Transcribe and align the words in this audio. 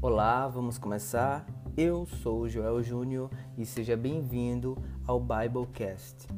Olá, 0.00 0.46
vamos 0.46 0.78
começar. 0.78 1.44
Eu 1.76 2.06
sou 2.06 2.42
o 2.42 2.48
Joel 2.48 2.80
Júnior 2.84 3.28
e 3.56 3.66
seja 3.66 3.96
bem-vindo 3.96 4.78
ao 5.04 5.18
Biblecast. 5.18 6.28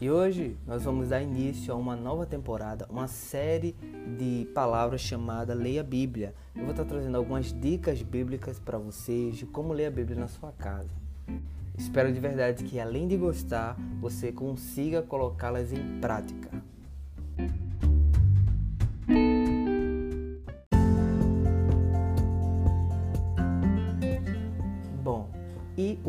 E 0.00 0.10
hoje 0.10 0.56
nós 0.66 0.82
vamos 0.82 1.10
dar 1.10 1.20
início 1.20 1.70
a 1.70 1.76
uma 1.76 1.94
nova 1.94 2.24
temporada, 2.24 2.86
uma 2.88 3.06
série 3.06 3.76
de 4.16 4.48
palavras 4.54 5.02
chamada 5.02 5.52
Leia 5.52 5.82
a 5.82 5.84
Bíblia. 5.84 6.34
Eu 6.56 6.62
vou 6.62 6.70
estar 6.70 6.86
trazendo 6.86 7.18
algumas 7.18 7.52
dicas 7.52 8.00
bíblicas 8.00 8.58
para 8.58 8.78
vocês 8.78 9.36
de 9.36 9.44
como 9.44 9.74
ler 9.74 9.84
a 9.84 9.90
Bíblia 9.90 10.18
na 10.18 10.28
sua 10.28 10.50
casa. 10.52 10.94
Espero 11.76 12.10
de 12.10 12.20
verdade 12.20 12.64
que, 12.64 12.80
além 12.80 13.06
de 13.06 13.18
gostar, 13.18 13.76
você 14.00 14.32
consiga 14.32 15.02
colocá-las 15.02 15.74
em 15.74 16.00
prática. 16.00 16.61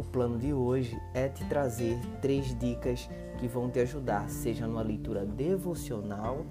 O 0.04 0.06
plano 0.06 0.38
de 0.38 0.54
hoje 0.54 1.00
é 1.14 1.30
te 1.30 1.44
trazer 1.46 1.98
três 2.22 2.58
dicas 2.60 3.10
que 3.40 3.48
vão 3.48 3.70
te 3.70 3.80
ajudar, 3.80 4.30
seja 4.30 4.68
numa 4.68 4.82
leitura 4.82 5.26
devocional, 5.26 6.46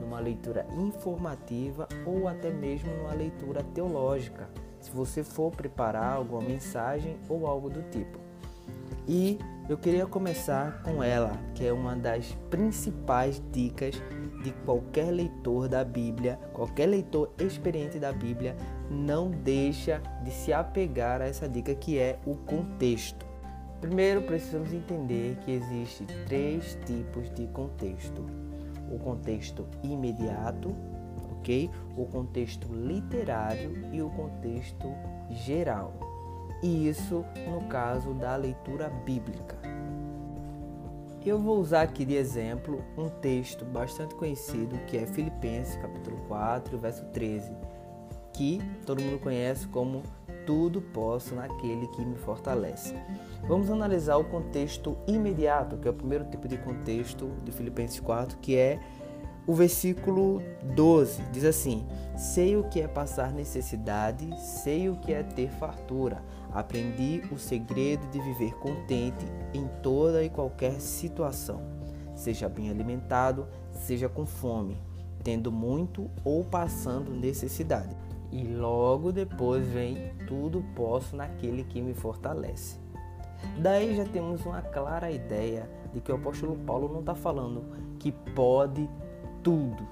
numa 0.00 0.20
leitura 0.20 0.66
informativa 0.78 1.88
ou 2.06 2.28
até 2.28 2.50
mesmo 2.50 2.90
numa 2.94 3.12
leitura 3.12 3.62
teológica, 3.74 4.48
se 4.80 4.90
você 4.90 5.22
for 5.22 5.50
preparar 5.50 6.14
alguma 6.14 6.42
mensagem 6.42 7.16
ou 7.28 7.46
algo 7.46 7.68
do 7.68 7.82
tipo. 7.90 8.18
E 9.06 9.36
eu 9.68 9.76
queria 9.76 10.06
começar 10.06 10.80
com 10.82 11.02
ela, 11.02 11.32
que 11.54 11.66
é 11.66 11.72
uma 11.72 11.96
das 11.96 12.32
principais 12.50 13.42
dicas 13.52 14.00
de 14.44 14.52
qualquer 14.64 15.10
leitor 15.10 15.68
da 15.68 15.84
Bíblia, 15.84 16.38
qualquer 16.52 16.86
leitor 16.86 17.32
experiente 17.38 17.98
da 17.98 18.12
Bíblia, 18.12 18.56
não 18.92 19.30
deixa 19.30 20.02
de 20.22 20.30
se 20.30 20.52
apegar 20.52 21.20
a 21.22 21.26
essa 21.26 21.48
dica 21.48 21.74
que 21.74 21.98
é 21.98 22.18
o 22.26 22.36
contexto. 22.36 23.26
Primeiro, 23.80 24.22
precisamos 24.22 24.72
entender 24.72 25.36
que 25.44 25.50
existe 25.50 26.04
três 26.26 26.78
tipos 26.86 27.28
de 27.30 27.46
contexto: 27.48 28.24
o 28.90 28.98
contexto 28.98 29.66
imediato, 29.82 30.74
ok? 31.32 31.70
O 31.96 32.04
contexto 32.06 32.68
literário 32.72 33.88
e 33.92 34.00
o 34.02 34.10
contexto 34.10 34.86
geral. 35.30 35.94
E 36.62 36.88
isso 36.88 37.24
no 37.50 37.62
caso 37.62 38.14
da 38.14 38.36
leitura 38.36 38.88
bíblica. 39.04 39.56
Eu 41.24 41.38
vou 41.38 41.58
usar 41.58 41.82
aqui 41.82 42.04
de 42.04 42.14
exemplo 42.14 42.84
um 42.96 43.08
texto 43.08 43.64
bastante 43.64 44.14
conhecido 44.14 44.76
que 44.86 44.96
é 44.96 45.06
Filipenses 45.06 45.76
capítulo 45.76 46.16
4, 46.26 46.76
verso 46.78 47.04
13, 47.06 47.52
que 48.32 48.60
todo 48.86 49.02
mundo 49.02 49.18
conhece 49.18 49.66
como 49.68 50.02
tudo 50.46 50.80
posso 50.80 51.34
naquele 51.34 51.86
que 51.88 52.04
me 52.04 52.16
fortalece. 52.16 52.94
Vamos 53.46 53.70
analisar 53.70 54.16
o 54.16 54.24
contexto 54.24 54.96
imediato, 55.06 55.76
que 55.76 55.86
é 55.86 55.90
o 55.90 55.94
primeiro 55.94 56.24
tipo 56.24 56.48
de 56.48 56.58
contexto 56.58 57.30
de 57.44 57.52
Filipenses 57.52 58.00
4, 58.00 58.38
que 58.38 58.56
é 58.56 58.80
o 59.46 59.54
versículo 59.54 60.42
12. 60.74 61.22
Diz 61.32 61.44
assim: 61.44 61.86
Sei 62.16 62.56
o 62.56 62.64
que 62.64 62.80
é 62.80 62.88
passar 62.88 63.32
necessidade, 63.32 64.28
sei 64.40 64.88
o 64.88 64.96
que 64.96 65.12
é 65.12 65.22
ter 65.22 65.50
fartura 65.50 66.22
Aprendi 66.52 67.22
o 67.32 67.38
segredo 67.38 68.06
de 68.08 68.20
viver 68.20 68.54
contente 68.58 69.24
em 69.54 69.66
toda 69.82 70.22
e 70.22 70.28
qualquer 70.28 70.80
situação, 70.80 71.62
seja 72.14 72.46
bem 72.46 72.68
alimentado, 72.68 73.48
seja 73.72 74.06
com 74.06 74.26
fome, 74.26 74.76
tendo 75.24 75.50
muito 75.50 76.10
ou 76.22 76.44
passando 76.44 77.10
necessidade. 77.10 77.96
E 78.32 78.42
logo 78.44 79.12
depois 79.12 79.68
vem 79.68 80.14
tudo 80.26 80.64
posso 80.74 81.14
naquele 81.14 81.62
que 81.64 81.82
me 81.82 81.92
fortalece. 81.92 82.80
Daí 83.58 83.94
já 83.94 84.04
temos 84.04 84.46
uma 84.46 84.62
clara 84.62 85.10
ideia 85.10 85.68
de 85.92 86.00
que 86.00 86.10
o 86.10 86.14
apóstolo 86.14 86.56
Paulo 86.64 86.88
não 86.90 87.00
está 87.00 87.14
falando 87.14 87.64
que 87.98 88.10
pode 88.10 88.88
tudo. 89.42 89.86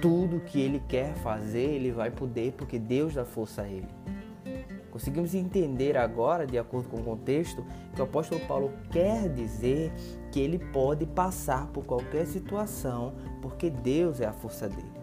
Tudo 0.00 0.40
que 0.40 0.60
ele 0.60 0.80
quer 0.88 1.14
fazer, 1.14 1.74
ele 1.74 1.90
vai 1.90 2.10
poder 2.10 2.52
porque 2.52 2.78
Deus 2.78 3.14
dá 3.14 3.24
força 3.24 3.62
a 3.62 3.68
ele. 3.68 3.88
Conseguimos 4.94 5.34
entender 5.34 5.96
agora, 5.96 6.46
de 6.46 6.56
acordo 6.56 6.88
com 6.88 6.98
o 6.98 7.02
contexto, 7.02 7.64
que 7.96 8.00
o 8.00 8.04
apóstolo 8.04 8.40
Paulo 8.46 8.70
quer 8.92 9.28
dizer 9.28 9.92
que 10.30 10.38
ele 10.38 10.60
pode 10.72 11.04
passar 11.04 11.66
por 11.72 11.84
qualquer 11.84 12.26
situação 12.26 13.12
porque 13.42 13.68
Deus 13.70 14.20
é 14.20 14.26
a 14.26 14.32
força 14.32 14.68
dele. 14.68 14.93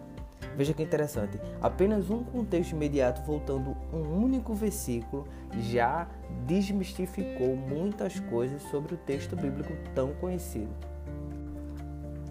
Veja 0.56 0.74
que 0.74 0.82
interessante, 0.82 1.40
apenas 1.60 2.10
um 2.10 2.22
contexto 2.22 2.72
imediato, 2.72 3.22
voltando 3.22 3.76
um 3.92 4.22
único 4.22 4.54
versículo, 4.54 5.26
já 5.70 6.08
desmistificou 6.46 7.56
muitas 7.56 8.20
coisas 8.20 8.62
sobre 8.62 8.94
o 8.94 8.98
texto 8.98 9.34
bíblico 9.34 9.72
tão 9.94 10.12
conhecido. 10.14 10.91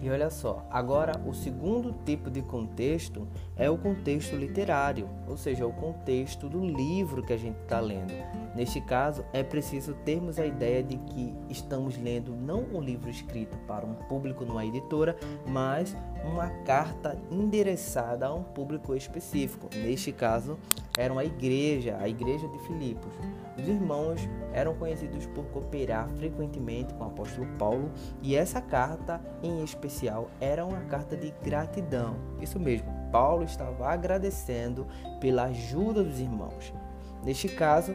E 0.02 0.10
olha 0.10 0.30
só, 0.30 0.66
agora 0.68 1.12
o 1.24 1.32
segundo 1.32 1.94
tipo 2.04 2.28
de 2.28 2.42
contexto 2.42 3.28
é 3.56 3.70
o 3.70 3.78
contexto 3.78 4.34
literário, 4.34 5.08
ou 5.28 5.36
seja, 5.36 5.64
o 5.64 5.72
contexto 5.72 6.48
do 6.48 6.66
livro 6.66 7.22
que 7.22 7.32
a 7.32 7.36
gente 7.36 7.60
está 7.62 7.78
lendo. 7.78 8.12
Neste 8.52 8.80
caso, 8.80 9.24
é 9.32 9.44
preciso 9.44 9.94
termos 10.04 10.40
a 10.40 10.44
ideia 10.44 10.82
de 10.82 10.96
que 10.96 11.32
estamos 11.48 11.96
lendo 11.96 12.34
não 12.34 12.64
um 12.74 12.80
livro 12.80 13.08
escrito 13.08 13.56
para 13.58 13.86
um 13.86 13.94
público 13.94 14.44
numa 14.44 14.66
editora, 14.66 15.16
mas 15.46 15.96
uma 16.24 16.48
carta 16.64 17.16
endereçada 17.30 18.26
a 18.26 18.34
um 18.34 18.42
público 18.42 18.96
específico. 18.96 19.70
Neste 19.72 20.10
caso, 20.10 20.58
era 20.96 21.12
uma 21.12 21.24
igreja, 21.24 21.96
a 22.00 22.08
igreja 22.08 22.46
de 22.48 22.58
Filipos. 22.60 23.12
Os 23.58 23.68
irmãos 23.68 24.20
eram 24.52 24.74
conhecidos 24.74 25.26
por 25.26 25.44
cooperar 25.46 26.08
frequentemente 26.16 26.92
com 26.94 27.04
o 27.04 27.06
apóstolo 27.08 27.46
Paulo 27.58 27.90
e 28.22 28.36
essa 28.36 28.60
carta 28.60 29.20
em 29.42 29.62
especial 29.62 30.30
era 30.40 30.64
uma 30.64 30.80
carta 30.82 31.16
de 31.16 31.32
gratidão. 31.42 32.16
Isso 32.40 32.58
mesmo, 32.58 32.88
Paulo 33.10 33.44
estava 33.44 33.88
agradecendo 33.88 34.86
pela 35.20 35.44
ajuda 35.44 36.02
dos 36.02 36.18
irmãos. 36.18 36.72
Neste 37.24 37.48
caso, 37.48 37.94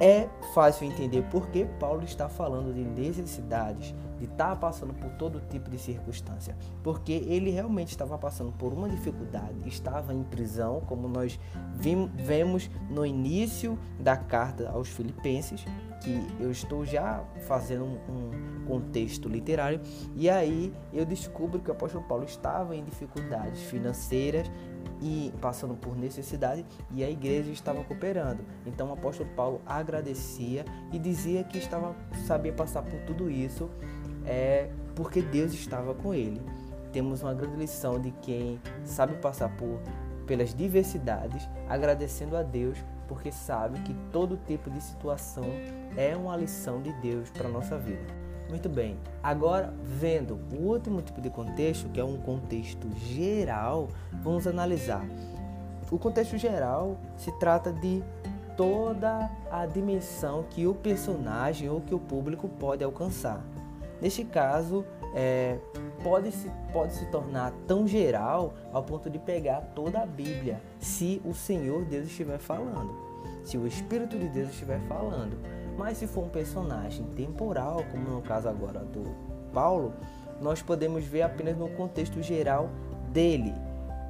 é 0.00 0.28
fácil 0.54 0.86
entender 0.86 1.22
por 1.24 1.48
que 1.48 1.64
Paulo 1.78 2.02
está 2.04 2.28
falando 2.28 2.72
de 2.72 2.82
necessidades, 2.82 3.94
de 4.18 4.24
estar 4.24 4.50
tá 4.50 4.56
passando 4.56 4.94
por 4.94 5.10
todo 5.12 5.40
tipo 5.50 5.70
de 5.70 5.78
circunstância, 5.78 6.56
porque 6.82 7.12
ele 7.12 7.50
realmente 7.50 7.90
estava 7.90 8.16
passando 8.18 8.52
por 8.52 8.72
uma 8.72 8.88
dificuldade, 8.88 9.56
estava 9.66 10.14
em 10.14 10.22
prisão, 10.22 10.80
como 10.86 11.08
nós 11.08 11.38
vemos 12.14 12.70
no 12.88 13.04
início 13.04 13.78
da 13.98 14.16
carta 14.16 14.70
aos 14.70 14.88
Filipenses, 14.88 15.64
que 16.02 16.26
eu 16.40 16.50
estou 16.50 16.84
já 16.84 17.22
fazendo 17.46 17.84
um 17.84 18.64
contexto 18.66 19.28
literário, 19.28 19.80
e 20.16 20.28
aí 20.28 20.72
eu 20.92 21.04
descubro 21.04 21.60
que 21.60 21.70
o 21.70 21.72
apóstolo 21.72 22.04
Paulo 22.04 22.24
estava 22.24 22.74
em 22.74 22.84
dificuldades 22.84 23.62
financeiras 23.62 24.50
e 25.02 25.34
passando 25.40 25.74
por 25.74 25.96
necessidade 25.96 26.64
e 26.92 27.02
a 27.02 27.10
igreja 27.10 27.50
estava 27.50 27.82
cooperando. 27.82 28.44
Então 28.64 28.88
o 28.88 28.92
apóstolo 28.92 29.28
Paulo 29.34 29.60
agradecia 29.66 30.64
e 30.92 30.98
dizia 30.98 31.42
que 31.42 31.58
estava 31.58 31.94
sabia 32.24 32.52
passar 32.52 32.82
por 32.82 33.00
tudo 33.00 33.28
isso 33.28 33.68
é 34.24 34.70
porque 34.94 35.20
Deus 35.20 35.52
estava 35.52 35.92
com 35.92 36.14
ele. 36.14 36.40
Temos 36.92 37.22
uma 37.22 37.34
grande 37.34 37.56
lição 37.56 37.98
de 37.98 38.12
quem 38.22 38.60
sabe 38.84 39.16
passar 39.16 39.48
por 39.56 39.80
pelas 40.24 40.54
diversidades, 40.54 41.48
agradecendo 41.68 42.36
a 42.36 42.42
Deus 42.44 42.78
porque 43.08 43.32
sabe 43.32 43.80
que 43.80 43.92
todo 44.12 44.38
tipo 44.46 44.70
de 44.70 44.80
situação 44.80 45.44
é 45.96 46.16
uma 46.16 46.36
lição 46.36 46.80
de 46.80 46.92
Deus 46.94 47.28
para 47.30 47.48
nossa 47.48 47.76
vida. 47.76 48.21
Muito 48.52 48.68
bem. 48.68 48.98
Agora, 49.22 49.72
vendo 49.82 50.38
o 50.52 50.56
último 50.56 51.00
tipo 51.00 51.22
de 51.22 51.30
contexto, 51.30 51.88
que 51.88 51.98
é 51.98 52.04
um 52.04 52.18
contexto 52.18 52.86
geral, 52.98 53.88
vamos 54.22 54.46
analisar. 54.46 55.06
O 55.90 55.98
contexto 55.98 56.36
geral 56.36 56.98
se 57.16 57.32
trata 57.38 57.72
de 57.72 58.04
toda 58.54 59.30
a 59.50 59.64
dimensão 59.64 60.44
que 60.50 60.66
o 60.66 60.74
personagem 60.74 61.70
ou 61.70 61.80
que 61.80 61.94
o 61.94 61.98
público 61.98 62.46
pode 62.46 62.84
alcançar. 62.84 63.42
Neste 64.02 64.22
caso, 64.22 64.84
é, 65.14 65.56
pode, 66.04 66.30
se, 66.30 66.50
pode 66.74 66.92
se 66.92 67.06
tornar 67.06 67.54
tão 67.66 67.88
geral 67.88 68.52
ao 68.70 68.82
ponto 68.82 69.08
de 69.08 69.18
pegar 69.18 69.62
toda 69.74 70.02
a 70.02 70.04
Bíblia, 70.04 70.60
se 70.78 71.22
o 71.24 71.32
Senhor 71.32 71.86
Deus 71.86 72.04
estiver 72.04 72.38
falando, 72.38 72.94
se 73.44 73.56
o 73.56 73.66
Espírito 73.66 74.18
de 74.18 74.28
Deus 74.28 74.50
estiver 74.50 74.80
falando. 74.80 75.61
Mas 75.76 75.98
se 75.98 76.06
for 76.06 76.24
um 76.24 76.28
personagem 76.28 77.04
temporal, 77.16 77.84
como 77.90 78.08
no 78.08 78.22
caso 78.22 78.48
agora 78.48 78.80
do 78.80 79.04
Paulo, 79.52 79.92
nós 80.40 80.60
podemos 80.62 81.04
ver 81.04 81.22
apenas 81.22 81.56
no 81.56 81.68
contexto 81.70 82.22
geral 82.22 82.68
dele. 83.12 83.54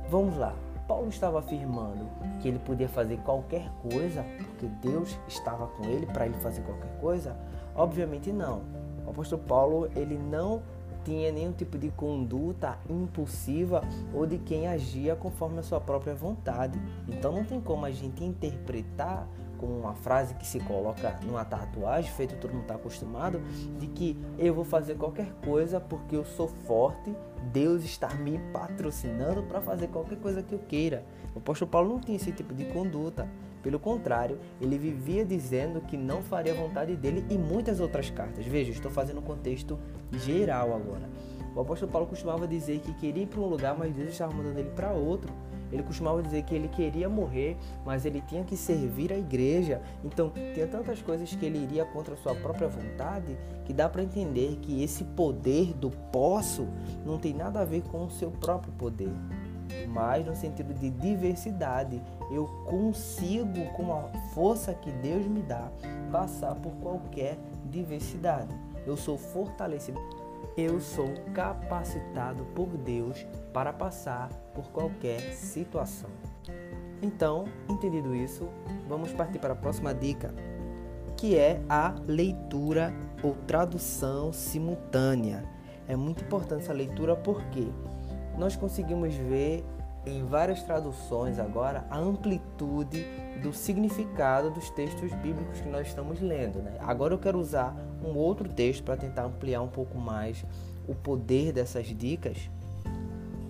Vamos 0.08 0.36
lá. 0.36 0.54
Paulo 0.86 1.08
estava 1.08 1.38
afirmando 1.38 2.06
que 2.40 2.48
ele 2.48 2.58
podia 2.58 2.88
fazer 2.88 3.16
qualquer 3.18 3.70
coisa 3.80 4.24
porque 4.38 4.66
Deus 4.86 5.16
estava 5.28 5.66
com 5.68 5.84
ele 5.84 6.06
para 6.06 6.26
ele 6.26 6.34
fazer 6.34 6.62
qualquer 6.62 7.00
coisa? 7.00 7.36
Obviamente 7.74 8.32
não. 8.32 8.62
O 9.06 9.10
apóstolo 9.10 9.42
Paulo 9.42 9.88
ele 9.96 10.18
não 10.18 10.62
tinha 11.04 11.32
nenhum 11.32 11.52
tipo 11.52 11.78
de 11.78 11.90
conduta 11.90 12.78
impulsiva 12.88 13.82
ou 14.14 14.26
de 14.26 14.38
quem 14.38 14.66
agia 14.66 15.16
conforme 15.16 15.58
a 15.58 15.62
sua 15.62 15.80
própria 15.80 16.14
vontade. 16.14 16.78
Então 17.08 17.32
não 17.32 17.44
tem 17.44 17.60
como 17.60 17.86
a 17.86 17.90
gente 17.90 18.24
interpretar 18.24 19.26
como 19.62 19.78
uma 19.78 19.94
frase 19.94 20.34
que 20.34 20.44
se 20.44 20.58
coloca 20.58 21.20
numa 21.22 21.44
tatuagem, 21.44 22.10
feito 22.10 22.34
todo 22.34 22.50
mundo 22.50 22.62
está 22.62 22.74
acostumado, 22.74 23.40
de 23.78 23.86
que 23.86 24.18
eu 24.36 24.52
vou 24.52 24.64
fazer 24.64 24.96
qualquer 24.96 25.32
coisa 25.44 25.78
porque 25.78 26.16
eu 26.16 26.24
sou 26.24 26.48
forte, 26.48 27.14
Deus 27.52 27.84
está 27.84 28.12
me 28.12 28.40
patrocinando 28.52 29.44
para 29.44 29.60
fazer 29.60 29.86
qualquer 29.86 30.18
coisa 30.18 30.42
que 30.42 30.52
eu 30.52 30.58
queira. 30.58 31.04
O 31.32 31.38
apóstolo 31.38 31.70
Paulo 31.70 31.90
não 31.90 32.00
tinha 32.00 32.16
esse 32.16 32.32
tipo 32.32 32.52
de 32.52 32.64
conduta. 32.64 33.28
Pelo 33.62 33.78
contrário, 33.78 34.40
ele 34.60 34.76
vivia 34.76 35.24
dizendo 35.24 35.80
que 35.80 35.96
não 35.96 36.22
faria 36.22 36.52
a 36.52 36.56
vontade 36.56 36.96
dele 36.96 37.24
e 37.30 37.38
muitas 37.38 37.78
outras 37.78 38.10
cartas. 38.10 38.44
Veja, 38.44 38.72
estou 38.72 38.90
fazendo 38.90 39.20
um 39.20 39.22
contexto 39.22 39.78
geral 40.10 40.74
agora. 40.74 41.08
O 41.54 41.60
apóstolo 41.60 41.92
Paulo 41.92 42.08
costumava 42.08 42.48
dizer 42.48 42.80
que 42.80 42.92
queria 42.94 43.22
ir 43.22 43.26
para 43.26 43.40
um 43.40 43.46
lugar, 43.46 43.78
mas 43.78 43.94
Deus 43.94 44.08
estava 44.08 44.34
mandando 44.34 44.58
ele 44.58 44.70
para 44.70 44.90
outro. 44.90 45.32
Ele 45.72 45.82
costumava 45.82 46.22
dizer 46.22 46.42
que 46.42 46.54
ele 46.54 46.68
queria 46.68 47.08
morrer, 47.08 47.56
mas 47.84 48.04
ele 48.04 48.20
tinha 48.28 48.44
que 48.44 48.56
servir 48.56 49.12
a 49.12 49.18
igreja. 49.18 49.80
Então, 50.04 50.30
tinha 50.54 50.66
tantas 50.66 51.00
coisas 51.00 51.34
que 51.34 51.46
ele 51.46 51.58
iria 51.58 51.84
contra 51.86 52.14
a 52.14 52.16
sua 52.16 52.34
própria 52.34 52.68
vontade 52.68 53.36
que 53.64 53.72
dá 53.72 53.88
para 53.88 54.02
entender 54.02 54.58
que 54.60 54.82
esse 54.82 55.02
poder 55.02 55.72
do 55.72 55.90
posso 55.90 56.68
não 57.04 57.18
tem 57.18 57.32
nada 57.32 57.60
a 57.60 57.64
ver 57.64 57.82
com 57.82 58.04
o 58.04 58.10
seu 58.10 58.30
próprio 58.30 58.72
poder, 58.74 59.12
mas 59.88 60.26
no 60.26 60.36
sentido 60.36 60.74
de 60.74 60.90
diversidade. 60.90 62.02
Eu 62.30 62.46
consigo, 62.66 63.64
com 63.72 63.92
a 63.92 64.08
força 64.34 64.74
que 64.74 64.90
Deus 64.90 65.26
me 65.26 65.42
dá, 65.42 65.70
passar 66.10 66.54
por 66.56 66.72
qualquer 66.74 67.38
diversidade. 67.70 68.54
Eu 68.86 68.96
sou 68.96 69.16
fortalecido 69.16 70.00
eu 70.56 70.80
sou 70.80 71.12
capacitado 71.32 72.44
por 72.54 72.68
Deus 72.76 73.26
para 73.52 73.72
passar 73.72 74.28
por 74.54 74.70
qualquer 74.70 75.20
situação. 75.34 76.10
Então, 77.02 77.46
entendido 77.68 78.14
isso, 78.14 78.48
vamos 78.88 79.12
partir 79.12 79.38
para 79.38 79.54
a 79.54 79.56
próxima 79.56 79.94
dica, 79.94 80.32
que 81.16 81.36
é 81.36 81.60
a 81.68 81.94
leitura 82.06 82.94
ou 83.22 83.34
tradução 83.46 84.32
simultânea. 84.32 85.44
É 85.88 85.96
muito 85.96 86.22
importante 86.22 86.62
essa 86.62 86.72
leitura 86.72 87.16
porque 87.16 87.68
nós 88.38 88.54
conseguimos 88.54 89.14
ver 89.14 89.64
em 90.04 90.24
várias 90.24 90.62
traduções 90.62 91.38
agora 91.38 91.86
a 91.90 91.98
amplitude 91.98 93.04
do 93.42 93.52
significado 93.52 94.50
dos 94.50 94.70
textos 94.70 95.12
bíblicos 95.14 95.60
que 95.60 95.68
nós 95.68 95.86
estamos 95.86 96.20
lendo. 96.20 96.60
Né? 96.60 96.76
Agora 96.80 97.14
eu 97.14 97.18
quero 97.18 97.38
usar 97.38 97.74
um 98.04 98.16
outro 98.16 98.48
texto 98.48 98.82
para 98.82 98.96
tentar 98.96 99.24
ampliar 99.24 99.62
um 99.62 99.68
pouco 99.68 99.98
mais 99.98 100.44
o 100.88 100.94
poder 100.94 101.52
dessas 101.52 101.86
dicas. 101.86 102.50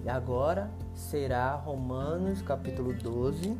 E 0.04 0.08
agora 0.08 0.70
será 0.94 1.54
Romanos 1.54 2.42
capítulo 2.42 2.92
12. 2.92 3.56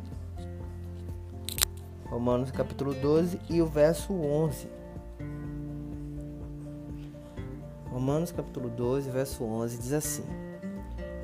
Romanos 2.05 2.51
capítulo 2.51 2.93
12 2.93 3.39
e 3.49 3.61
o 3.61 3.65
verso 3.65 4.13
11. 4.13 4.67
Romanos 7.89 8.31
capítulo 8.31 8.69
12, 8.69 9.09
verso 9.09 9.43
11 9.43 9.77
diz 9.77 9.93
assim: 9.93 10.42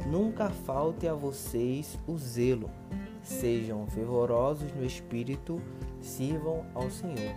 Nunca 0.10 0.50
falte 0.50 1.08
a 1.08 1.14
vocês 1.14 2.00
o 2.08 2.18
zelo, 2.18 2.72
sejam 3.22 3.86
fervorosos 3.86 4.74
no 4.74 4.84
espírito, 4.84 5.62
sirvam 6.02 6.66
ao 6.74 6.90
Senhor. 6.90 7.36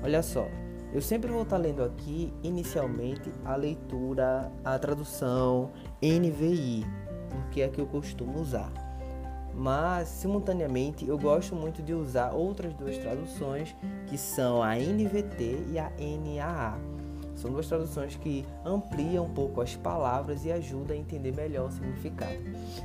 Olha 0.00 0.22
só, 0.22 0.46
eu 0.94 1.02
sempre 1.02 1.32
vou 1.32 1.42
estar 1.42 1.56
lendo 1.56 1.82
aqui 1.82 2.32
inicialmente 2.44 3.32
a 3.44 3.56
leitura, 3.56 4.52
a 4.64 4.78
tradução 4.78 5.72
NVI, 6.00 6.86
porque 7.28 7.62
é 7.62 7.68
que 7.68 7.80
eu 7.80 7.86
costumo 7.86 8.40
usar. 8.40 8.72
Mas 9.52 10.06
simultaneamente 10.06 11.08
eu 11.08 11.18
gosto 11.18 11.56
muito 11.56 11.82
de 11.82 11.92
usar 11.92 12.30
outras 12.30 12.72
duas 12.72 12.96
traduções 12.98 13.74
que 14.06 14.16
são 14.16 14.62
a 14.62 14.76
NVT 14.76 15.66
e 15.72 15.78
a 15.78 15.90
NAA. 15.98 16.99
São 17.40 17.50
duas 17.50 17.66
traduções 17.66 18.16
que 18.16 18.44
ampliam 18.64 19.24
um 19.24 19.30
pouco 19.30 19.62
as 19.62 19.74
palavras 19.74 20.44
e 20.44 20.52
ajudam 20.52 20.94
a 20.94 20.98
entender 21.00 21.32
melhor 21.32 21.68
o 21.68 21.72
significado. 21.72 22.36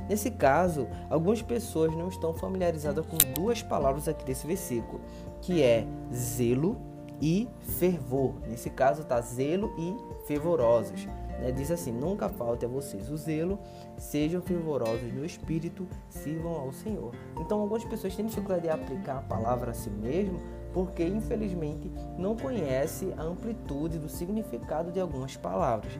Nesse 0.08 0.30
caso, 0.30 0.88
algumas 1.10 1.42
pessoas 1.42 1.94
não 1.94 2.08
estão 2.08 2.32
familiarizadas 2.32 3.04
com 3.04 3.18
duas 3.34 3.62
palavras 3.62 4.08
aqui 4.08 4.24
desse 4.24 4.46
versículo, 4.46 5.00
que 5.42 5.62
é 5.62 5.86
zelo 6.14 6.80
e 7.20 7.46
fervor. 7.78 8.34
Nesse 8.48 8.70
caso 8.70 9.02
está 9.02 9.20
zelo 9.20 9.74
e 9.78 10.26
fervorosos. 10.26 11.06
Né? 11.38 11.52
Diz 11.52 11.70
assim: 11.70 11.92
nunca 11.92 12.30
falte 12.30 12.64
a 12.64 12.68
vocês 12.68 13.10
o 13.10 13.16
zelo, 13.16 13.58
sejam 13.98 14.40
fervorosos 14.40 15.12
no 15.12 15.24
espírito, 15.24 15.86
sirvam 16.08 16.52
ao 16.52 16.72
Senhor. 16.72 17.12
Então, 17.38 17.60
algumas 17.60 17.84
pessoas 17.84 18.16
têm 18.16 18.24
dificuldade 18.24 18.62
de 18.62 18.70
aplicar 18.70 19.18
a 19.18 19.22
palavra 19.22 19.72
a 19.72 19.74
si 19.74 19.90
mesmo 19.90 20.40
porque, 20.76 21.02
infelizmente, 21.02 21.90
não 22.18 22.36
conhece 22.36 23.10
a 23.16 23.22
amplitude 23.22 23.98
do 23.98 24.10
significado 24.10 24.92
de 24.92 25.00
algumas 25.00 25.34
palavras. 25.34 25.90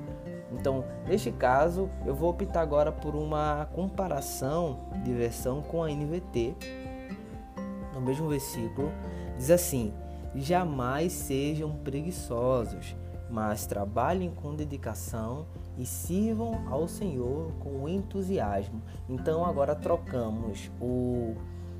Então, 0.52 0.84
neste 1.08 1.32
caso, 1.32 1.88
eu 2.04 2.14
vou 2.14 2.28
optar 2.28 2.60
agora 2.60 2.92
por 2.92 3.16
uma 3.16 3.66
comparação 3.72 4.80
de 5.02 5.14
versão 5.14 5.62
com 5.62 5.82
a 5.82 5.88
NVT. 5.88 6.54
No 7.94 8.02
mesmo 8.02 8.28
versículo, 8.28 8.92
diz 9.38 9.50
assim: 9.50 9.94
Jamais 10.34 11.10
sejam 11.14 11.74
preguiçosos, 11.76 12.94
mas 13.30 13.64
trabalhem 13.64 14.30
com 14.30 14.54
dedicação 14.54 15.46
e 15.78 15.86
sirvam 15.86 16.68
ao 16.70 16.86
Senhor 16.86 17.50
com 17.60 17.88
entusiasmo. 17.88 18.82
Então 19.08 19.42
agora 19.42 19.74
trocamos 19.74 20.70
o, 20.78 21.34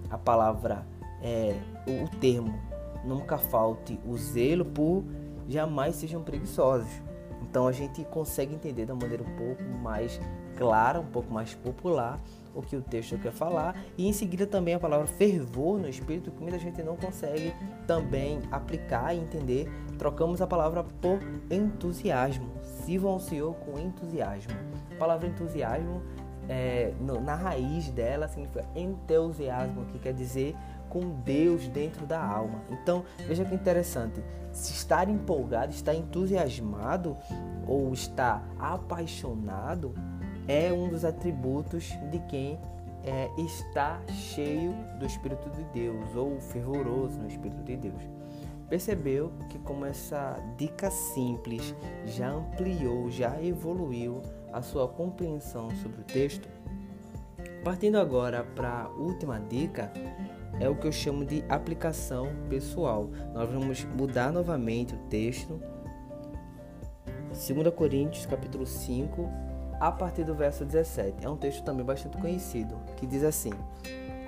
a 0.09 0.17
palavra, 0.17 0.87
é, 1.23 1.55
o, 1.87 2.05
o 2.05 2.09
termo 2.19 2.75
nunca 3.07 3.39
falte 3.39 3.99
o 4.05 4.17
zelo 4.17 4.65
por 4.65 5.05
jamais 5.49 5.97
sejam 5.97 6.23
preguiçosos. 6.23 6.91
Então 7.43 7.67
a 7.67 7.73
gente 7.73 8.05
consegue 8.07 8.55
entender 8.55 8.87
da 8.87 8.95
maneira 8.95 9.23
um 9.23 9.37
pouco 9.37 9.63
mais 9.83 10.21
clara, 10.57 11.01
um 11.01 11.07
pouco 11.07 11.33
mais 11.33 11.55
popular 11.55 12.21
o 12.55 12.63
que 12.63 12.75
o 12.75 12.83
texto 12.83 13.19
quer 13.19 13.33
falar 13.33 13.77
e 13.99 14.09
em 14.09 14.13
seguida 14.13 14.47
também 14.47 14.75
a 14.75 14.81
palavra 14.81 15.07
fervor 15.07 15.79
no 15.79 15.89
espírito 15.89 16.31
que 16.31 16.41
muita 16.41 16.59
gente 16.59 16.83
não 16.83 16.97
consegue 16.97 17.53
também 17.87 18.41
aplicar 18.51 19.15
e 19.15 19.21
entender. 19.21 19.69
Trocamos 19.99 20.41
a 20.41 20.47
palavra 20.47 20.83
por 20.83 21.19
entusiasmo. 21.51 22.51
Sirvam 22.85 23.13
ao 23.13 23.21
Senhor 23.21 23.55
com 23.57 23.79
entusiasmo. 23.79 24.53
A 24.91 24.95
palavra 24.97 25.29
entusiasmo 25.29 26.03
é, 26.49 26.93
no, 27.01 27.21
na 27.21 27.35
raiz 27.35 27.91
dela 27.91 28.29
significa 28.29 28.65
entusiasmo, 28.75 29.85
que 29.87 29.99
quer 29.99 30.13
dizer 30.13 30.55
com 30.89 31.21
Deus 31.23 31.69
dentro 31.69 32.07
da 32.07 32.23
alma. 32.23 32.61
Então, 32.71 33.05
veja 33.27 33.45
que 33.45 33.55
interessante. 33.55 34.23
Se 34.53 34.73
estar 34.73 35.09
empolgado, 35.09 35.73
estar 35.73 35.95
entusiasmado 35.95 37.17
ou 37.67 37.93
estar 37.93 38.47
apaixonado 38.59 39.95
é 40.49 40.73
um 40.73 40.89
dos 40.89 41.05
atributos 41.05 41.89
de 42.11 42.19
quem 42.29 42.59
é, 43.05 43.29
está 43.39 44.01
cheio 44.09 44.73
do 44.99 45.07
Espírito 45.07 45.51
de 45.51 45.65
Deus 45.73 46.15
ou 46.15 46.41
fervoroso 46.41 47.19
no 47.19 47.29
Espírito 47.29 47.63
de 47.63 47.77
Deus. 47.77 48.03
Percebeu 48.69 49.33
que 49.49 49.59
como 49.61 49.85
essa 49.85 50.37
dica 50.57 50.91
simples 50.91 51.75
já 52.05 52.31
ampliou, 52.31 53.11
já 53.11 53.41
evoluiu 53.41 54.23
a 54.53 54.61
sua 54.61 54.89
compreensão 54.89 55.71
sobre 55.83 56.01
o 56.01 56.05
texto? 56.05 56.49
Partindo 57.67 57.99
agora 57.99 58.45
para 58.55 58.83
a 58.83 58.89
última 58.91 59.41
dica, 59.41 59.93
é 60.61 60.69
o 60.69 60.77
que 60.77 60.87
eu 60.87 60.93
chamo 60.93 61.25
de 61.25 61.45
aplicação 61.49 62.29
pessoal. 62.49 63.11
Nós 63.35 63.51
vamos 63.51 63.85
mudar 63.87 64.33
novamente 64.33 64.95
o 64.95 64.99
texto. 65.09 65.61
2 67.31 67.75
Coríntios 67.75 68.25
capítulo 68.25 68.65
5, 68.65 69.29
a 69.81 69.91
partir 69.91 70.23
do 70.23 70.33
verso 70.33 70.65
17. 70.65 71.27
É 71.27 71.29
um 71.29 71.37
texto 71.37 71.65
também 71.65 71.85
bastante 71.85 72.17
conhecido, 72.19 72.79
que 72.99 73.05
diz 73.05 73.25
assim: 73.25 73.51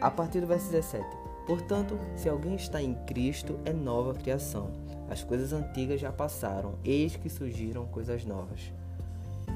A 0.00 0.10
partir 0.10 0.40
do 0.40 0.48
verso 0.48 0.68
17. 0.72 1.06
Portanto, 1.46 1.96
se 2.16 2.28
alguém 2.28 2.56
está 2.56 2.82
em 2.82 2.94
Cristo, 3.06 3.60
é 3.64 3.72
nova 3.72 4.14
criação. 4.14 4.72
As 5.08 5.22
coisas 5.22 5.52
antigas 5.52 6.00
já 6.00 6.10
passaram, 6.10 6.74
eis 6.84 7.14
que 7.14 7.28
surgiram 7.28 7.86
coisas 7.86 8.24
novas. 8.24 8.72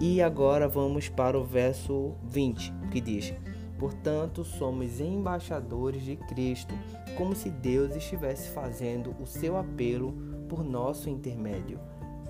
E 0.00 0.22
agora 0.22 0.68
vamos 0.68 1.08
para 1.08 1.36
o 1.36 1.42
verso 1.42 2.14
20, 2.22 2.72
que 2.92 3.00
diz: 3.00 3.34
Portanto, 3.82 4.44
somos 4.44 5.00
embaixadores 5.00 6.02
de 6.04 6.14
Cristo, 6.14 6.72
como 7.16 7.34
se 7.34 7.50
Deus 7.50 7.96
estivesse 7.96 8.48
fazendo 8.50 9.12
o 9.20 9.26
seu 9.26 9.56
apelo 9.56 10.12
por 10.48 10.62
nosso 10.62 11.10
intermédio. 11.10 11.80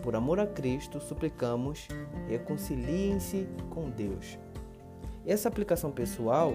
Por 0.03 0.17
amor 0.17 0.41
a 0.41 0.47
Cristo, 0.47 0.99
suplicamos, 0.99 1.89
reconciliem-se 2.27 3.47
com 3.69 3.91
Deus. 3.91 4.39
Essa 5.27 5.51
aplicação 5.51 5.91
pessoal 5.91 6.55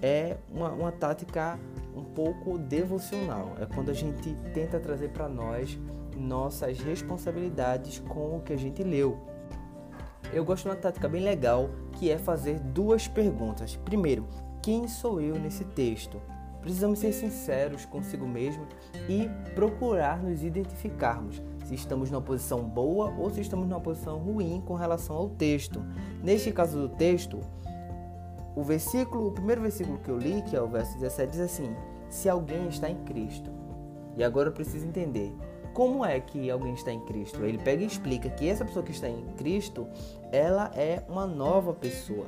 é 0.00 0.36
uma, 0.54 0.70
uma 0.70 0.92
tática 0.92 1.58
um 1.92 2.04
pouco 2.04 2.58
devocional. 2.58 3.56
É 3.60 3.66
quando 3.66 3.90
a 3.90 3.94
gente 3.94 4.36
tenta 4.54 4.78
trazer 4.78 5.08
para 5.08 5.28
nós 5.28 5.76
nossas 6.16 6.78
responsabilidades 6.78 7.98
com 7.98 8.36
o 8.36 8.40
que 8.40 8.52
a 8.52 8.56
gente 8.56 8.84
leu. 8.84 9.18
Eu 10.32 10.44
gosto 10.44 10.64
de 10.64 10.68
uma 10.70 10.76
tática 10.76 11.08
bem 11.08 11.22
legal 11.22 11.70
que 11.92 12.10
é 12.10 12.18
fazer 12.18 12.58
duas 12.60 13.08
perguntas. 13.08 13.76
Primeiro, 13.84 14.26
quem 14.62 14.86
sou 14.86 15.20
eu 15.20 15.38
nesse 15.38 15.64
texto? 15.64 16.20
Precisamos 16.60 16.98
ser 16.98 17.12
sinceros 17.12 17.84
consigo 17.84 18.26
mesmo 18.26 18.66
e 19.08 19.28
procurar 19.54 20.22
nos 20.22 20.42
identificarmos 20.42 21.40
se 21.64 21.74
estamos 21.74 22.10
numa 22.10 22.20
posição 22.20 22.62
boa 22.62 23.14
ou 23.16 23.30
se 23.30 23.40
estamos 23.40 23.66
numa 23.68 23.80
posição 23.80 24.18
ruim 24.18 24.62
com 24.66 24.74
relação 24.74 25.16
ao 25.16 25.28
texto. 25.28 25.82
Neste 26.22 26.50
caso 26.52 26.78
do 26.78 26.88
texto, 26.88 27.40
o 28.56 28.62
versículo, 28.62 29.28
o 29.28 29.32
primeiro 29.32 29.62
versículo 29.62 29.98
que 29.98 30.10
eu 30.10 30.18
li, 30.18 30.42
que 30.42 30.56
é 30.56 30.60
o 30.60 30.66
verso 30.66 30.98
17, 30.98 31.30
diz 31.30 31.40
assim: 31.40 31.74
Se 32.08 32.28
alguém 32.28 32.66
está 32.68 32.90
em 32.90 32.96
Cristo. 33.04 33.50
E 34.16 34.24
agora 34.24 34.48
eu 34.48 34.52
preciso 34.52 34.86
entender 34.86 35.32
como 35.72 36.04
é 36.04 36.20
que 36.20 36.50
alguém 36.50 36.74
está 36.74 36.92
em 36.92 37.00
Cristo. 37.00 37.44
Ele 37.44 37.58
pega 37.58 37.82
e 37.82 37.86
explica 37.86 38.28
que 38.28 38.48
essa 38.48 38.64
pessoa 38.64 38.84
que 38.84 38.92
está 38.92 39.08
em 39.08 39.24
Cristo, 39.36 39.86
ela 40.32 40.70
é 40.74 41.02
uma 41.08 41.26
nova 41.26 41.72
pessoa. 41.72 42.26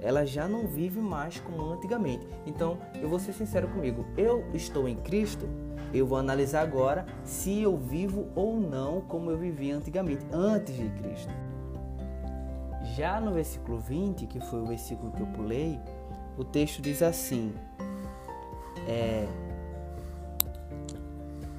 Ela 0.00 0.26
já 0.26 0.48
não 0.48 0.66
vive 0.66 1.00
mais 1.00 1.38
como 1.38 1.72
antigamente. 1.72 2.26
Então, 2.44 2.78
eu 3.00 3.08
vou 3.08 3.18
ser 3.18 3.32
sincero 3.32 3.68
comigo. 3.68 4.04
Eu 4.16 4.44
estou 4.52 4.88
em 4.88 4.96
Cristo. 4.96 5.48
Eu 5.94 6.06
vou 6.06 6.18
analisar 6.18 6.62
agora 6.62 7.06
se 7.22 7.60
eu 7.60 7.76
vivo 7.76 8.28
ou 8.34 8.58
não 8.58 9.02
como 9.02 9.30
eu 9.30 9.36
vivia 9.36 9.76
antigamente, 9.76 10.24
antes 10.32 10.74
de 10.74 10.88
Cristo. 10.88 11.30
Já 12.96 13.20
no 13.20 13.32
versículo 13.32 13.78
20, 13.78 14.26
que 14.26 14.40
foi 14.40 14.60
o 14.60 14.66
versículo 14.66 15.12
que 15.12 15.20
eu 15.20 15.26
pulei, 15.28 15.78
o 16.36 16.44
texto 16.44 16.80
diz 16.82 17.02
assim: 17.02 17.54
é, 18.88 19.26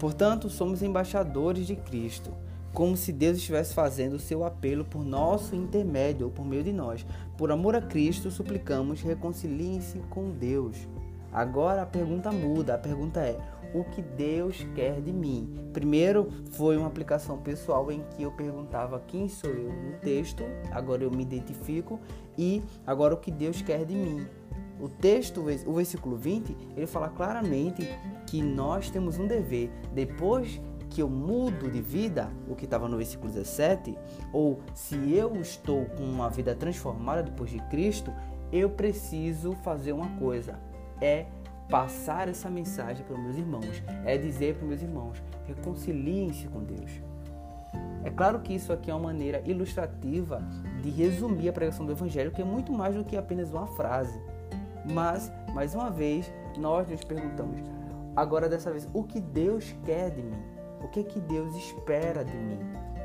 Portanto, 0.03 0.49
somos 0.49 0.81
embaixadores 0.81 1.65
de 1.65 1.77
Cristo, 1.77 2.33
como 2.73 2.97
se 2.97 3.13
Deus 3.13 3.37
estivesse 3.37 3.73
fazendo 3.73 4.15
o 4.15 4.19
seu 4.19 4.43
apelo 4.43 4.83
por 4.83 5.05
nosso 5.05 5.55
intermédio 5.55 6.25
ou 6.25 6.31
por 6.33 6.45
meio 6.45 6.61
de 6.61 6.73
nós. 6.73 7.05
Por 7.37 7.53
amor 7.53 7.73
a 7.73 7.81
Cristo, 7.81 8.29
suplicamos, 8.29 9.01
reconciliem-se 9.01 9.99
com 10.09 10.31
Deus. 10.31 10.75
Agora 11.31 11.83
a 11.83 11.85
pergunta 11.85 12.33
muda, 12.33 12.75
a 12.75 12.77
pergunta 12.77 13.21
é: 13.21 13.37
o 13.73 13.85
que 13.85 14.01
Deus 14.01 14.67
quer 14.75 14.99
de 14.99 15.13
mim. 15.13 15.49
Primeiro 15.71 16.29
foi 16.51 16.75
uma 16.75 16.87
aplicação 16.87 17.37
pessoal 17.37 17.89
em 17.89 18.03
que 18.09 18.23
eu 18.23 18.31
perguntava 18.33 19.01
quem 19.07 19.29
sou 19.29 19.49
eu 19.49 19.71
no 19.71 19.93
texto, 19.99 20.43
agora 20.71 21.03
eu 21.03 21.11
me 21.11 21.23
identifico 21.23 21.97
e 22.37 22.61
agora 22.85 23.13
o 23.13 23.17
que 23.17 23.31
Deus 23.31 23.61
quer 23.61 23.85
de 23.85 23.95
mim. 23.95 24.27
O 24.83 24.89
texto, 24.89 25.39
o 25.65 25.73
versículo 25.75 26.17
20, 26.17 26.57
ele 26.75 26.85
fala 26.85 27.07
claramente 27.07 27.87
que 28.27 28.41
nós 28.41 28.89
temos 28.89 29.17
um 29.17 29.25
dever. 29.25 29.71
Depois 29.93 30.59
que 30.89 31.01
eu 31.01 31.09
mudo 31.09 31.71
de 31.71 31.81
vida, 31.81 32.29
o 32.49 32.53
que 32.53 32.65
estava 32.65 32.89
no 32.89 32.97
versículo 32.97 33.31
17, 33.31 33.97
ou 34.33 34.59
se 34.75 35.13
eu 35.13 35.39
estou 35.39 35.85
com 35.85 36.03
uma 36.03 36.29
vida 36.29 36.53
transformada 36.53 37.23
depois 37.23 37.49
de 37.49 37.59
Cristo, 37.69 38.13
eu 38.51 38.69
preciso 38.71 39.53
fazer 39.63 39.93
uma 39.93 40.09
coisa: 40.19 40.59
é 40.99 41.27
passar 41.69 42.27
essa 42.27 42.49
mensagem 42.49 43.05
para 43.05 43.15
os 43.15 43.23
meus 43.23 43.37
irmãos, 43.37 43.81
é 44.03 44.17
dizer 44.17 44.55
para 44.55 44.63
os 44.63 44.69
meus 44.69 44.81
irmãos: 44.81 45.23
reconciliem-se 45.47 46.49
com 46.49 46.61
Deus. 46.61 46.91
É 48.03 48.09
claro 48.09 48.41
que 48.41 48.53
isso 48.53 48.73
aqui 48.73 48.91
é 48.91 48.93
uma 48.93 49.05
maneira 49.05 49.41
ilustrativa 49.45 50.43
de 50.81 50.89
resumir 50.89 51.47
a 51.47 51.53
pregação 51.53 51.85
do 51.85 51.93
Evangelho, 51.93 52.31
que 52.31 52.41
é 52.41 52.45
muito 52.45 52.73
mais 52.73 52.93
do 52.93 53.05
que 53.05 53.15
apenas 53.15 53.49
uma 53.49 53.65
frase. 53.65 54.19
Mas, 54.85 55.31
mais 55.53 55.73
uma 55.73 55.89
vez, 55.89 56.31
nós 56.57 56.89
nos 56.89 57.03
perguntamos, 57.03 57.61
agora 58.15 58.49
dessa 58.49 58.71
vez, 58.71 58.87
o 58.93 59.03
que 59.03 59.19
Deus 59.19 59.75
quer 59.85 60.11
de 60.11 60.21
mim? 60.21 60.43
O 60.83 60.87
que 60.89 60.99
é 60.99 61.03
que 61.03 61.19
Deus 61.19 61.55
espera 61.55 62.23
de 62.23 62.35
mim? 62.35 62.59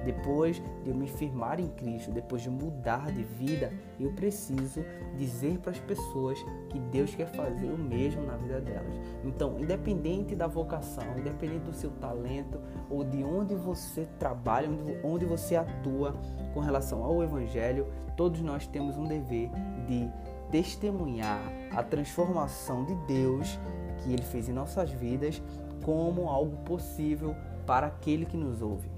Depois 0.04 0.62
de 0.85 0.90
eu 0.90 0.94
me 0.94 1.08
firmar 1.08 1.61
em 1.61 1.68
Cristo, 1.68 2.11
depois 2.11 2.42
de 2.42 2.50
mudar 2.50 3.11
de 3.12 3.23
vida, 3.23 3.73
eu 3.99 4.12
preciso 4.12 4.85
dizer 5.16 5.58
para 5.58 5.73
as 5.73 5.78
pessoas 5.80 6.38
que 6.70 6.78
Deus 6.78 7.14
quer 7.14 7.26
fazer 7.26 7.66
o 7.66 7.76
mesmo 7.76 8.23
na 8.25 8.37
vida 8.37 8.61
delas. 8.61 8.94
Então, 9.25 9.58
independente 9.58 10.35
da 10.35 10.47
vocação, 10.47 11.04
independente 11.18 11.64
do 11.64 11.75
seu 11.75 11.90
talento 11.90 12.61
ou 12.88 13.04
de 13.04 13.23
onde 13.25 13.54
você 13.54 14.06
trabalha, 14.18 14.68
onde 15.02 15.25
você 15.25 15.56
atua 15.56 16.14
com 16.54 16.61
relação 16.61 17.02
ao 17.02 17.23
Evangelho, 17.23 17.87
todos 18.16 18.40
nós 18.40 18.66
temos 18.66 18.97
um 18.97 19.04
dever 19.04 19.50
de 19.87 20.08
testemunhar 20.50 21.40
a 21.71 21.83
transformação 21.83 22.85
de 22.85 22.95
Deus 23.07 23.59
que 24.02 24.12
Ele 24.12 24.23
fez 24.23 24.49
em 24.49 24.52
nossas 24.52 24.90
vidas 24.90 25.43
como 25.85 26.28
algo 26.28 26.57
possível 26.64 27.35
para 27.67 27.87
aquele 27.87 28.26
que 28.26 28.37
nos 28.37 28.62
ouve. 28.62 28.88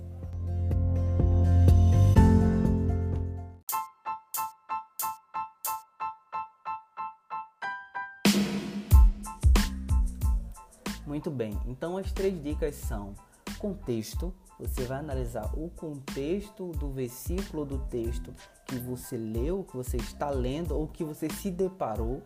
Muito 11.06 11.30
bem, 11.30 11.58
então 11.66 11.96
as 11.96 12.12
três 12.12 12.40
dicas 12.40 12.76
são 12.76 13.14
contexto, 13.60 14.34
você 14.58 14.84
vai 14.84 14.98
analisar 14.98 15.50
o 15.56 15.70
contexto 15.70 16.72
do 16.72 16.90
versículo 16.90 17.64
do 17.64 17.78
texto 17.86 18.34
que 18.66 18.76
você 18.76 19.16
leu, 19.16 19.64
que 19.64 19.76
você 19.76 19.96
está 19.96 20.30
lendo 20.30 20.76
ou 20.76 20.88
que 20.88 21.04
você 21.04 21.28
se 21.30 21.50
deparou. 21.50 22.22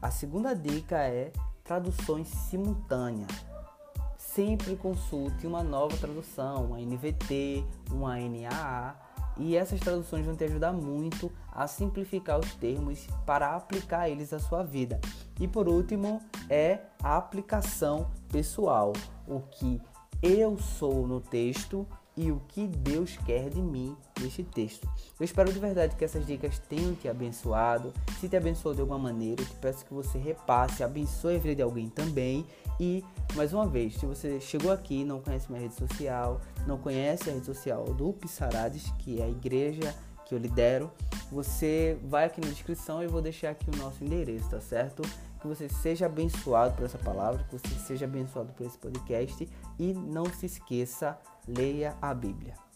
A 0.00 0.10
segunda 0.10 0.54
dica 0.54 0.96
é 0.96 1.32
traduções 1.64 2.28
simultâneas. 2.28 3.30
Sempre 4.16 4.76
consulte 4.76 5.46
uma 5.46 5.62
nova 5.62 5.96
tradução, 5.96 6.66
uma 6.66 6.80
NVT, 6.80 7.64
uma 7.90 8.16
NAA, 8.16 8.96
e 9.36 9.56
essas 9.56 9.78
traduções 9.78 10.26
vão 10.26 10.34
te 10.34 10.44
ajudar 10.44 10.72
muito 10.72 11.30
a 11.52 11.66
simplificar 11.66 12.38
os 12.38 12.54
termos 12.54 13.06
para 13.24 13.54
aplicar 13.54 14.08
eles 14.08 14.32
à 14.32 14.38
sua 14.38 14.64
vida. 14.64 15.00
E 15.40 15.46
por 15.46 15.68
último, 15.68 16.20
é 16.50 16.80
a 17.02 17.16
aplicação 17.16 18.10
pessoal, 18.28 18.92
o 19.26 19.40
que 19.40 19.80
eu 20.22 20.58
sou 20.58 21.06
no 21.06 21.20
texto 21.20 21.86
e 22.16 22.32
o 22.32 22.42
que 22.48 22.66
Deus 22.66 23.16
quer 23.24 23.48
de 23.48 23.62
mim 23.62 23.96
neste 24.20 24.42
texto. 24.42 24.88
Eu 25.18 25.24
espero 25.24 25.52
de 25.52 25.58
verdade 25.60 25.94
que 25.94 26.04
essas 26.04 26.26
dicas 26.26 26.58
tenham 26.58 26.94
te 26.96 27.08
abençoado. 27.08 27.92
Se 28.18 28.28
te 28.28 28.36
abençoou 28.36 28.74
de 28.74 28.80
alguma 28.80 28.98
maneira, 28.98 29.40
eu 29.40 29.46
te 29.46 29.54
peço 29.54 29.84
que 29.84 29.94
você 29.94 30.18
repasse, 30.18 30.82
abençoe 30.82 31.36
a 31.36 31.38
vida 31.38 31.54
de 31.54 31.62
alguém 31.62 31.88
também. 31.88 32.44
E, 32.80 33.04
mais 33.36 33.52
uma 33.52 33.68
vez, 33.68 33.94
se 33.94 34.04
você 34.04 34.40
chegou 34.40 34.72
aqui 34.72 35.04
não 35.04 35.20
conhece 35.20 35.48
minha 35.48 35.62
rede 35.62 35.74
social, 35.74 36.40
não 36.66 36.78
conhece 36.78 37.30
a 37.30 37.32
rede 37.32 37.46
social 37.46 37.84
do 37.84 38.12
Pissarades, 38.12 38.92
que 38.98 39.20
é 39.20 39.24
a 39.24 39.28
igreja 39.28 39.94
que 40.26 40.34
eu 40.34 40.38
lidero, 40.38 40.90
você 41.30 41.98
vai 42.04 42.24
aqui 42.24 42.40
na 42.40 42.48
descrição 42.48 43.00
e 43.00 43.06
eu 43.06 43.10
vou 43.10 43.22
deixar 43.22 43.50
aqui 43.50 43.70
o 43.70 43.76
nosso 43.76 44.04
endereço, 44.04 44.50
tá 44.50 44.60
certo? 44.60 45.02
Que 45.40 45.46
você 45.46 45.68
seja 45.68 46.06
abençoado 46.06 46.74
por 46.74 46.84
essa 46.84 46.98
palavra, 46.98 47.44
que 47.44 47.58
você 47.58 47.74
seja 47.74 48.04
abençoado 48.04 48.52
por 48.52 48.66
esse 48.66 48.78
podcast 48.78 49.48
e 49.78 49.92
não 49.92 50.24
se 50.26 50.46
esqueça, 50.46 51.18
leia 51.46 51.96
a 52.00 52.12
Bíblia. 52.12 52.67